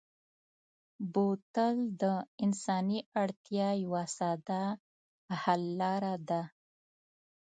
[1.13, 2.03] بوتل د
[2.43, 4.63] انساني اړتیا یوه ساده
[5.41, 6.41] حل لاره ده.